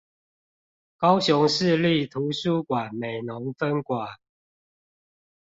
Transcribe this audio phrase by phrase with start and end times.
[0.97, 4.17] 高雄市立圖書館美濃分館